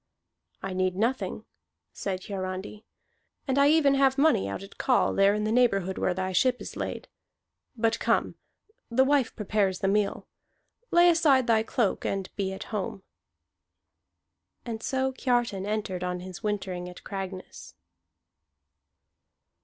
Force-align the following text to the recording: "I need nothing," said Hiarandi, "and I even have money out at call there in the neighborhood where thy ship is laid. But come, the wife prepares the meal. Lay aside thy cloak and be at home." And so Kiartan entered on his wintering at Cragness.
"I 0.63 0.73
need 0.73 0.95
nothing," 0.95 1.45
said 1.93 2.23
Hiarandi, 2.25 2.85
"and 3.47 3.59
I 3.59 3.67
even 3.69 3.93
have 3.93 4.17
money 4.17 4.49
out 4.49 4.63
at 4.63 4.79
call 4.79 5.13
there 5.13 5.35
in 5.35 5.43
the 5.43 5.51
neighborhood 5.51 5.99
where 5.99 6.15
thy 6.15 6.31
ship 6.31 6.59
is 6.59 6.75
laid. 6.75 7.07
But 7.77 7.99
come, 7.99 8.33
the 8.89 9.03
wife 9.03 9.35
prepares 9.35 9.77
the 9.77 9.87
meal. 9.87 10.27
Lay 10.89 11.07
aside 11.07 11.45
thy 11.45 11.61
cloak 11.61 12.03
and 12.03 12.35
be 12.35 12.51
at 12.51 12.63
home." 12.73 13.03
And 14.65 14.81
so 14.81 15.11
Kiartan 15.11 15.67
entered 15.67 16.03
on 16.03 16.21
his 16.21 16.41
wintering 16.41 16.89
at 16.89 17.03
Cragness. 17.03 17.75